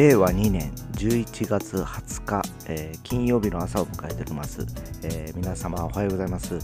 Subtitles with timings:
[0.00, 4.66] 令和2年11月20日、えー、金曜日の朝を迎えております、
[5.02, 6.58] えー、皆様おはようございます、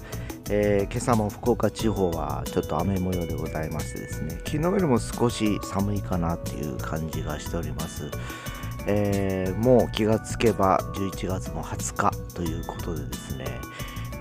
[0.48, 8.10] えー、今朝も福岡地方はちょっと雨模様でございましてですね昨日よりも少し寒いかなっていう感じがしております、
[8.86, 13.44] えもう気がつけば11月も20日ということでですね、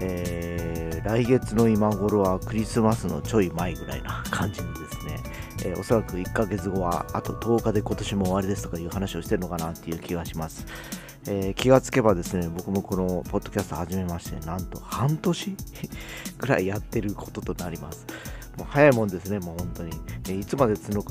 [0.02, 5.23] え来月の今頃はクリスマスのちょい前ぐらいな感じでですね
[5.66, 10.66] えー、おそらく1ヶ月後はあと10日で今年も終わりですとかいう話をしてるのかなっていう気がします。
[11.28, 15.58] えー、気がつけばですね、僕もこのポッドキャスト始めまして、なんと半年
[16.38, 18.06] ぐらいやってることとなります。
[18.58, 19.92] もう早いもんですね、もう本当に。
[20.28, 21.04] えー、いつまで続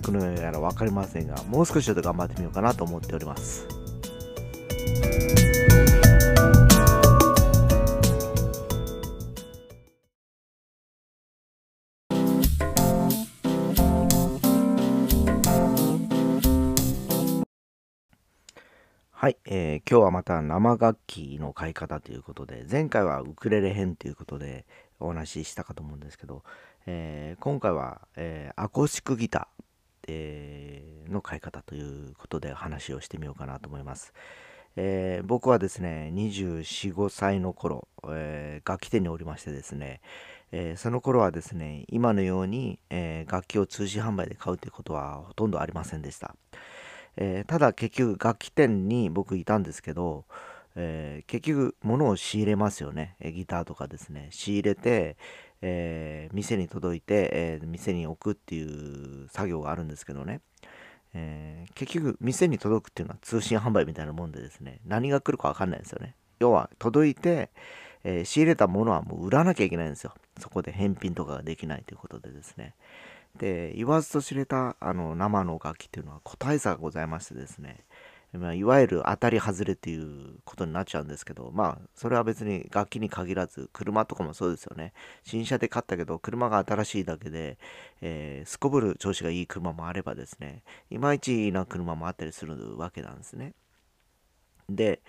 [0.00, 3.64] くのやら分かりませんが、もう少しちょっと頑張ってみようかなと思っております。
[19.20, 24.64] はい、えー、今日はまた生楽器の買い方ということで、前回はウクレレ編ということで
[24.98, 26.42] お話ししたかと思うんですけど、
[26.86, 29.64] えー、今回は、えー、アコースティックギター、
[30.08, 34.14] えー、の買い方ということで話をしてみようかなと思います。
[34.76, 40.00] えー、僕はですね、24、5歳の頃、え、楽器店におりましてですね、
[40.50, 46.34] え、その頃はですね、今のように、え楽器を通信販売で買うということはほとんどありませんでした。
[47.20, 50.24] えー、ただ結局楽器店に僕いたんですけど、
[50.74, 53.14] えー、結局物を仕入れますよね。
[53.22, 54.28] ギターとかですね。
[54.30, 55.18] 仕入れて、
[55.60, 60.40] えー、店に届いて、え店に置くっていう作業があるんですけどね、
[61.12, 64.80] え結局店に届くっていうのは通信販売みたいなもんでですね。
[64.86, 66.14] 何が来るか分かんないですよね。
[66.38, 67.50] 要は届いて、
[68.02, 70.14] え仕入れたものはもう売らなきゃいけないんですよ。
[70.38, 72.74] そこで返品とかができないということでですね。
[73.38, 77.84] で言わずと知れたあの生の楽器っていうのは個体差がございましてですね、
[78.32, 84.92] まあ、いわゆる当たり外れっていうことになっちゃうんですけどまあそれは別に楽器に限らず車とかもそうですよね。
[85.24, 87.58] 新車で買ったけど車が新しいだけで、
[88.02, 93.54] えー、すこぶる調子がいい車もあればですねいまいちな車もあったりするわけなんですね。
[94.68, 95.00] で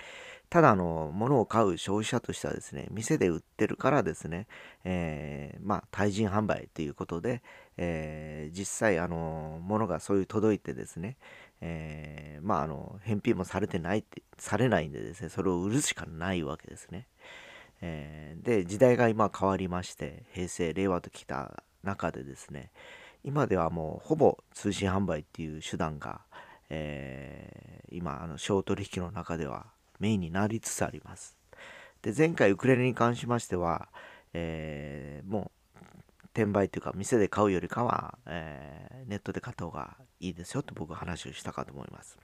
[0.52, 4.48] ただあの物を買う消費者としてはですね店で売ってるからですね、
[4.84, 7.42] えー、まあ対人販売ということで、
[7.78, 11.16] えー、実際あの物がそういう届いてですね、
[11.62, 17.08] えー、まああの返品もされてないってされないんでですねそれを売るしかないわけですね、
[17.80, 22.72] えで時代が今変わりまして平成令和ときた中でですね
[23.24, 26.20] 今ではもうほぼ通信販売っていう手段が、
[26.70, 29.68] え今あの小取引の中では
[30.02, 31.38] メインになりつつあります。
[32.02, 33.90] で前回ウクレレに関しましては、
[34.34, 35.78] えー、もう
[36.34, 42.18] 転売というか店で買うよりかは、えー、ネットで買った方がいいですよって僕は話をしたかと思います。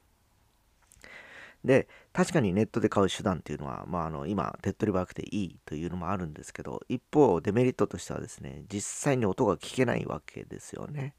[1.63, 11.13] で確かにネットで買う手段っていうのは、まあ、あの今手っ取り早くていいというのもあるんですけど一方デメリットとしてはですね実際に音が聞けないわけですよね。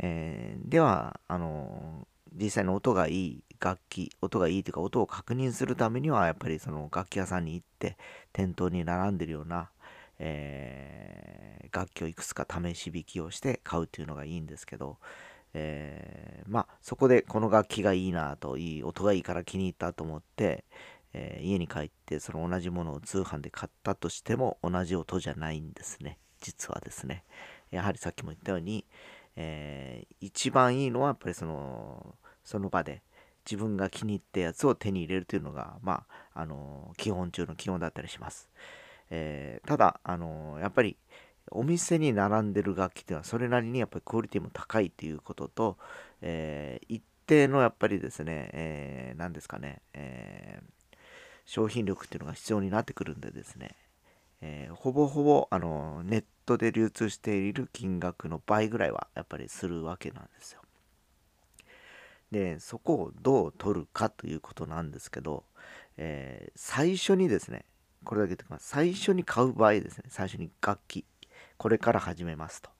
[0.00, 7.96] えー、ではあの実際の音がいい楽器音がいいというか音を確認するためにはやっぱりその楽器屋さんに行って
[8.32, 9.70] 店頭に並んでるような、
[10.18, 14.98] えー、楽器をいくつか試し弾きをして買うっていうのがいいんですけど、
[15.54, 20.64] えー、まあそこでこの楽器がいいなといい音がいいから気に入ったと思って、
[21.12, 26.18] えー、家に帰ってその同じものを通販で買ったとしても同じ音じゃないんですね。
[26.40, 27.24] 実はですね。
[27.70, 28.86] やはりさっきも言ったように、
[29.36, 32.14] えー、一番いいのはやっぱりその
[32.44, 33.02] その場で
[33.48, 36.04] 自分が気に入ったやつを手に入れるというのが、ま
[36.34, 38.50] あ、あの基本中の基本だったりします。
[39.10, 40.98] えー、ただ、あのやっぱり
[41.50, 45.76] お店に並んでる楽器っていうのはそれなりにやっぱりクオリティも高いっていうことと、
[46.20, 50.96] えー、一定のやっぱりですね、えー、何ですかね、えー、
[51.46, 53.76] 商品力っていうのが必要になってくるんでですね、
[54.42, 60.60] えー、ほぼほぼあのネットで流通している金額の倍ぐらいはやっぱりするわけなんですよ。
[62.30, 65.44] でそこをどう取るかということなんですけど、
[65.96, 67.64] えー、最初にですね
[68.04, 68.68] これだけ言っておきます。
[68.68, 71.04] 最初に買う場合ですね最初に楽器
[71.56, 72.70] これから始めますと。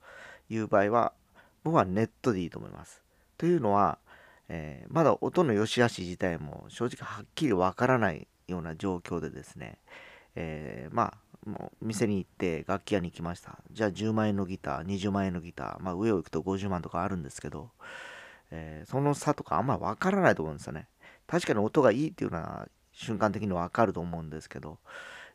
[0.49, 1.13] いう場合は
[1.63, 3.01] 僕はネットでいいと思います。
[3.37, 3.99] というのは、
[4.49, 9.77] えー、まだ音の良し悪し自体も正直はっきりわからないような状況でですね、
[10.35, 11.13] えー、ま
[11.45, 13.59] あもう店に行って楽器屋に行きました。
[13.71, 17.69] じゃあ10万円のギター20万円のギターまあ上を行くと50万とかあるんですけど
[18.51, 20.87] えー、その差とかあんま分からないと思うんですよね。
[21.27, 24.79] 確かに音がいいっていうのは瞬間的に分かると思うんですけど、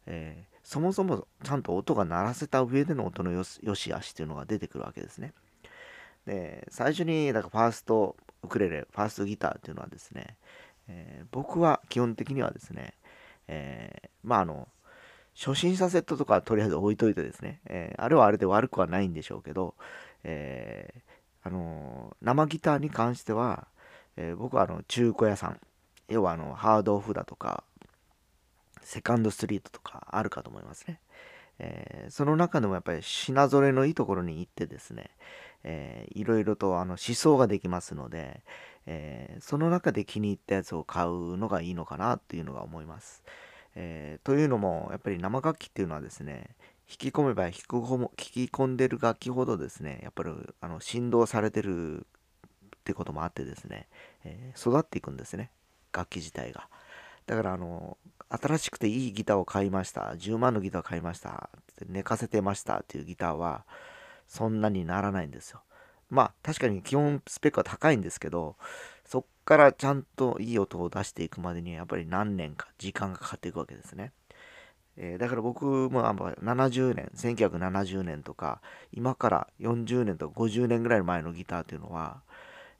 [0.06, 5.32] えー、そもそもちゃんと音が鳴らせた上での音のよし悪しっていうのが出てくるわけですね。
[6.26, 10.36] で最初にだからファーストウクレレファーストギターっていうのはですね、
[10.88, 12.94] えー、僕は基本的にはですね、
[13.48, 14.68] えー、まああの
[15.36, 19.74] 初心者セットとかとりあえず置いといてですね、え、あれはあれで悪くはないんでしょうけど、
[20.22, 21.00] えー、
[21.44, 23.68] あの生ギターに関しては、
[24.16, 25.60] えー、僕はあの中古屋さん
[26.08, 27.64] 要はあのハードオフだとか
[28.82, 31.00] セカンドストリートとかあるかと思いますね、
[31.58, 35.10] えー、その中でもやっぱり品ぞれのいいところに行ってですね、
[35.64, 38.42] えー、いろいろとあの思想ができますので、
[38.86, 43.22] えー、その中で気に入ったやつを買うのがいいのかなっていうのが思います。
[43.76, 46.50] え、というのもやっぱり生楽器っていうのはですね
[46.96, 50.30] き込めば引き込んでる楽器ほどですねやっぱり
[50.60, 52.04] あの振動されてるっ
[52.84, 53.88] てこともあってですね、
[54.24, 55.50] えー、育っていくんですね
[55.92, 56.68] 楽器自体が
[57.26, 57.96] だからあの
[58.28, 61.50] 新しくていいギターを買いました10万のギター買いました
[61.86, 63.64] 寝かせてましたっていうギターは
[64.26, 65.60] そんなにならないんですよ
[66.10, 68.56] まあ確かに基本スペックは高いんですけど
[69.04, 74.12] そっからちゃんといい音を出していくまでにやっぱり何年か時間がかかっていくわけですね。
[74.96, 78.60] えー、だから僕も70年1970年とか
[78.92, 82.22] 今から40年とか50年ぐらい前のギターっていうのは、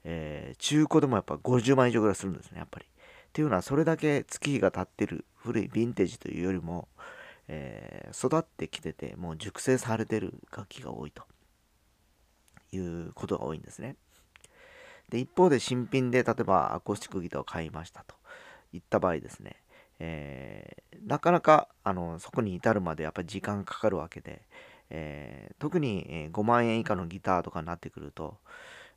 [0.03, 2.85] えー、中古でもやっぱ50万以上ぐらいするんですねやっぱり。
[2.85, 2.87] っ
[3.35, 6.87] ていうのはそれだけ月日が経ってる古いヴィンテージというよりも、
[7.49, 11.23] えー、育ってきててもう熟成されてる楽器が多いと
[12.71, 13.97] いうことが多いんですね。
[15.09, 18.15] で一方で新品で例えばアコースティックギターを買いましたと
[18.73, 19.57] いった場合ですね、
[19.99, 24.41] えー、なかなかあのそこに至るまでやっぱり時間かかるわけで、
[24.89, 28.37] えー、特に5万円以下のギターとかになってくると、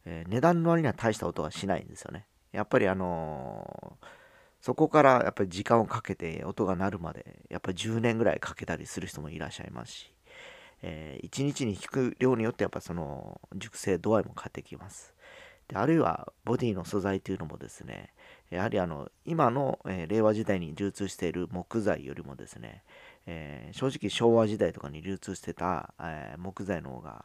[0.05, 2.27] えー、値段の割には大した音がしないんですよね。
[2.53, 3.99] やっぱりあの
[4.61, 10.13] そこからやっぱり時間をかけて音が鳴るまでやっぱり10年ぐらいかけたりする人もいらっしゃいますし、
[10.83, 15.15] え、1日に弾く量によってやっぱその熟成度合いも変わってきます。
[15.69, 18.13] であるいはボディの素材というのもですね
[18.51, 22.83] やはりあの今の、え、令和時代に流通している木材よりもですね、
[23.27, 27.25] え、正直昭和時代とかに流通してた、え、木材の方が、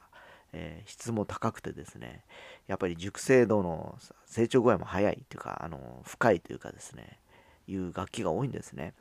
[0.54, 2.24] え質も高くてですね
[2.68, 3.98] やっぱり熟成度の
[4.28, 7.18] 成長具合も早いというかあの深いというかですね
[7.68, 8.94] いう楽器が多いんですね。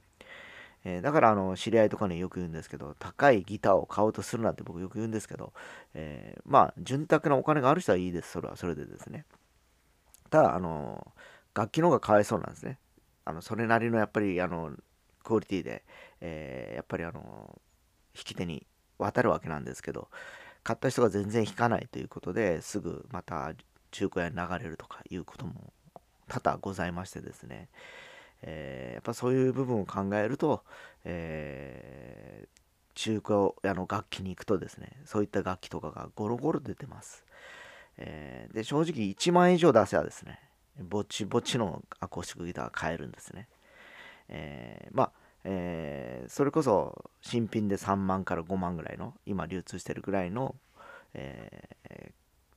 [0.84, 5.52] え、だからあの知り合いとかによく言うんですけど高いギターを買おうとするなって僕よく言うんですけど、
[5.94, 9.24] えー、まあ潤沢なお金がある人はいいですそれはそれでですね
[10.30, 11.06] ただあの
[11.54, 12.78] 楽器の方がかわいそうなんですね。
[13.24, 14.72] あのそれなりのやっぱりあの
[15.22, 15.84] クオリティで、
[16.20, 17.20] えー、やっぱりあの
[18.14, 18.66] 弾き手に
[18.98, 20.08] 渡るわけなんですけど
[20.64, 23.52] 買った人が全然弾かないということですぐまた
[23.90, 25.72] 中古屋に流れるとかいうことも
[26.28, 27.68] 多々ございましてですね、
[28.42, 30.62] えー、やっぱそういう部分を考えると、
[31.04, 32.58] えー、
[32.94, 37.24] 中古屋の楽器に行くとですねそういった楽器とかがゴロゴロ出てます、
[37.98, 40.40] えー、で正直1万円以上出せばですね
[40.80, 43.48] ぼちぼちのアコースティックギターが買えるんですね、
[44.28, 45.12] えまあ
[45.44, 50.54] えそれこそ新品で3万から5万ぐらいの今流通してるぐらいの、
[51.14, 52.12] え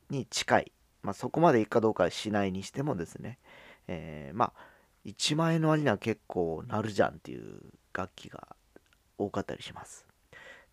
[0.08, 0.72] に近い、
[1.02, 3.38] まあ、そこまでいくかどうかしないにしてもですね、
[3.88, 4.52] えまあ
[5.04, 7.60] 1万円の割には結構なるじゃんっていう
[7.92, 8.56] 楽器が
[9.18, 10.06] 多かったりします。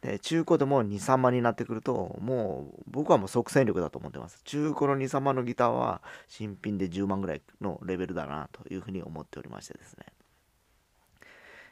[0.03, 4.41] で中古でも2、3万になってくると、もう僕はもう即戦力だと思ってます。
[4.43, 10.05] 中古の2、3万のギターは新品で10万ぐらいのレベルだなというふうに思っておりましてですね。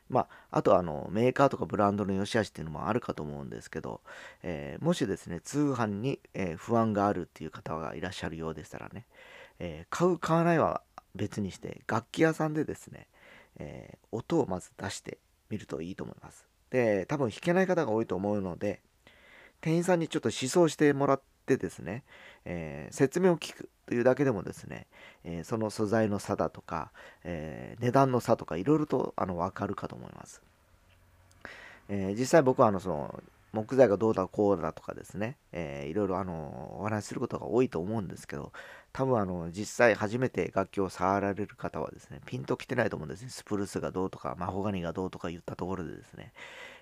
[0.07, 0.27] まあ、
[0.57, 4.01] あとあのメーカーとかブランドの良し悪しっていうのもあるかと思うんですけど、
[4.43, 9.05] えー、もしですね通販に、えー、不安があるっていう方がいらっしゃるようでしたらね、
[9.59, 10.81] えー、買う買わないは
[11.15, 13.07] 別にして楽器屋さんでですね、
[13.57, 15.17] え、音をまず出して
[15.49, 16.50] みるといいと思います。
[16.71, 18.81] で多分弾けない方が多いと思うので
[19.59, 22.03] 店員さんにちょっと思想してもらってですね、
[22.45, 24.87] えー、説明を聞くというだけでもですね、
[25.23, 26.91] えー、その素材の差だとか、
[27.25, 30.41] え値段の差とかいろいろとあの分かるかと思います。
[31.89, 33.21] え実際僕はあのその
[33.53, 38.51] 木材がどうだこうだとかですね、えー、いろいろあのお話しすることが多いと思うんですけど
[38.93, 43.29] 多分あの実際初めて楽器を触られる方はですねピンときてないと思うんですね。
[43.29, 46.33] スプルースがどうとかマホガニがどうとか言ったところでですね、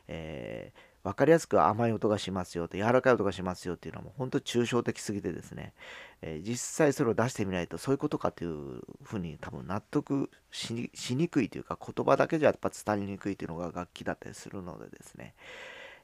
[0.07, 5.73] えー、分かりやすく甘い音がしますよと柔らかい音がしますよっていうのはもう本当抽象的すぎてですね、
[6.21, 15.35] えー、実際それを出してみないとそういうことかというふうに多分納得しにくいというか言葉だけじゃやっぱ伝わりにくいというのが楽器だったりするのでですね。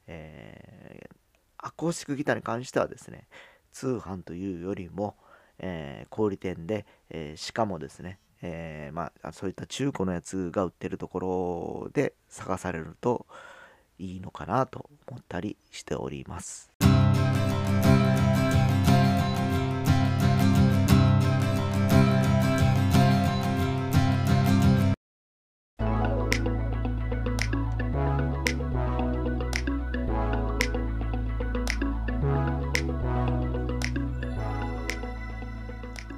[0.07, 1.15] えー、
[1.57, 3.27] アコースティックギターに関してはですね、
[3.71, 5.15] 通販というよりも、
[5.59, 13.25] えー、小売店で、えー、しかもですね、えまあ、そういった中古のやつが売ってるところで探されると
[13.97, 16.74] いいのかなと思ったりしております。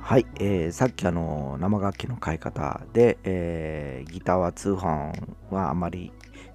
[0.08, 5.12] はい、えー、さっきあの生楽器の買い方で、えー、ギターは通販
[5.52, 6.14] はあまり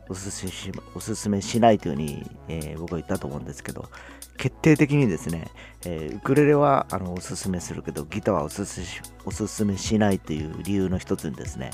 [0.09, 3.91] おすすめしおすすめしないというふうに、えー、僕は言ったと思うんですけど
[4.39, 5.51] 決定的にですね、
[5.85, 8.81] えー、ウクレレはあのおすすめするけどギターはおすす
[9.27, 11.73] おすすめしないという理由の一つにですね、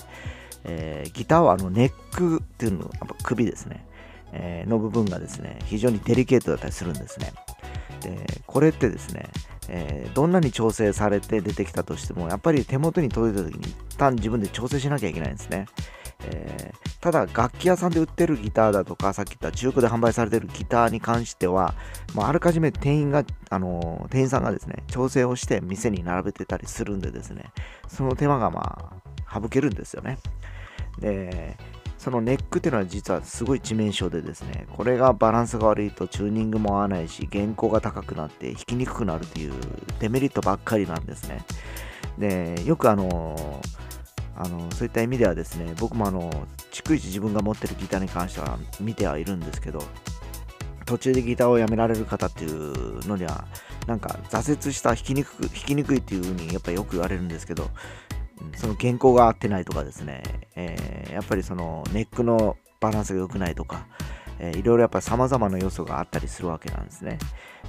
[0.64, 3.87] えー、ギターはあのネックっていうのやっぱ首ですね、
[4.32, 7.32] えの部分がですね非常にデリケートだったりするんですね。
[8.00, 9.28] でこれってですね
[9.68, 15.66] えー、どんなに調整されて出てきたとしてもやっぱり手元に届いた時に一旦自分で調整しなきゃいけないんですね、
[16.25, 21.75] えー、ただ楽器屋さんで売ってるギターだとかさっき言った中古で販売されてるギターに関しては、
[22.14, 27.52] まあ、あらかじめ店員が、あのー、店員さんがですね調整をして店に並べてたりするんでですね
[27.88, 30.18] その手間がまあ省けるんですよね。
[30.98, 31.56] で
[32.08, 39.52] そのネックっていうのは実はすごい致命傷でですね、これがバランスが悪いとチューニングも合わないし、原稿が高くなって弾きにくくなるという
[40.00, 41.44] デメリットばっかりなんですね。
[42.16, 43.60] で、よくあの、
[44.36, 46.30] あのそういった意味ではですね、僕もあの、
[46.72, 49.82] 逐一自分が持ってるギターに関しては見てはいるんですけど、
[50.86, 53.44] 途中でギターをやめられる方っていうのには、
[53.86, 57.68] なんか挫折した弾きにくく、弾きにくいっていう風にやっぱよく言われるんですけど、
[58.57, 60.23] その原稿が合ってないとかですね、
[60.57, 63.87] えー、やっぱりそのネックのバランスが良くないとか、
[64.38, 67.18] えー、いろいろやっぱり様々な要素があったりするわけなんですね。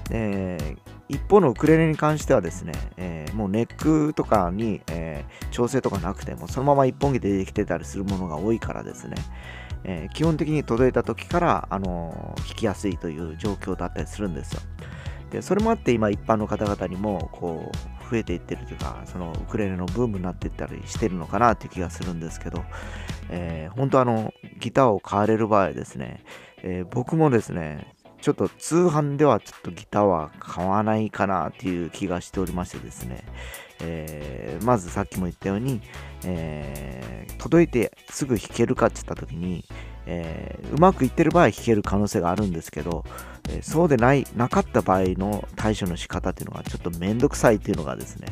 [0.10, 9.16] で一方のウクレレに関してはですね、えー、もうネックとかに、えー、調整とかなくてもそのまま一本木で出てきてたりするものが多いからですね、
[9.84, 14.62] えー、基本的に届いた時から、あの弾きやすいという状況だったりするんですよ。
[15.31, 22.63] でそれもあって今一般の方々にもこう増えていってるというかそのウクレレのブームになっていったりしてるのかなという気がするんですけど、
[23.29, 26.24] えー、本当あのギターを買われる場合ですね、
[26.63, 33.24] えー、僕もですねちょっと通販ではちょっとギターは買わないかなっていう気がしておりましてですね、
[33.81, 35.81] えー、まずさっきも言ったように、
[36.25, 39.65] えー、届いてすぐ弾けるかって言った時に、
[40.05, 43.03] えー、うまくいってる場合弾ける可能性があるんですけど、
[43.50, 48.27] えそうでないなかった場合の対処の仕方っていうのがちょっとめんどくさいっていうのがですね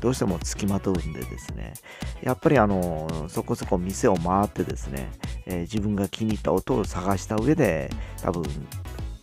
[0.00, 1.74] どうしてもつきまとうんでですね
[2.22, 5.10] やっぱりあのそこそこ店を回ってですね、
[5.46, 7.90] え自分が気に入った音を探した上で
[8.22, 8.44] 多分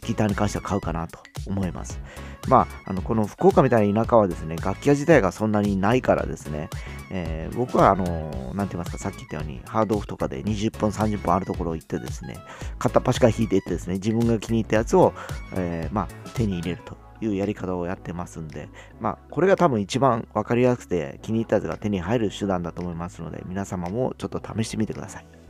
[0.04, 2.00] ギターに関しては買うかなと思います。
[2.48, 6.70] まあ、あのこの福岡みたいな田舎はですね、楽器屋自体がそんなにないからですね、
[7.10, 8.06] えー、僕はあの、
[8.54, 12.38] なんて言いますか、さっき言ったように、ハードオフとかで20本、30本あるところ行ってですね、
[12.80, 15.14] 片っ端から弾いていってですね、自分が気に入ったやつを、
[15.56, 18.70] えー、まあ、手に入れるというやり方をやってますんで、
[19.00, 25.43] まあ、これが多分一番分かりやすくて気に入ったやつが手に入る手段だと思いますので、皆様もちょっと試してみてください。